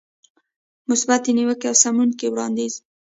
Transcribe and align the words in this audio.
مثبتې 0.89 1.31
نيوکې 1.37 1.67
او 1.69 1.75
سموونکی 1.83 2.27
وړاندیز. 2.29 2.73